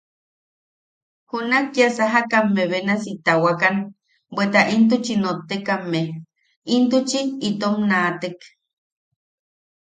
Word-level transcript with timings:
Junak 1.29 1.65
kia 1.73 1.89
sajakame 1.97 2.63
benasi 2.71 3.11
tawakan, 3.25 3.75
bweta 4.35 4.61
intuchi 4.75 5.13
nottekame, 5.23 6.01
intuchi 6.75 7.19
itom 7.49 7.75
naatek. 7.89 8.37